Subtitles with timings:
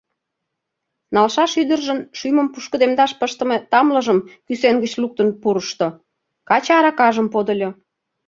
[1.15, 5.87] Налшаш ӱдыржын шӱмым пушкыдемдаш пыштыме тамлыжым кӱсен гыч луктын пурышто,
[6.49, 7.69] каче аракажым подыльо.